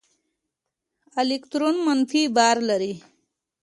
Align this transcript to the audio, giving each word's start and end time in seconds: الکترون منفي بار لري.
الکترون 1.21 1.75
منفي 1.85 2.23
بار 2.35 2.57
لري. 2.69 2.93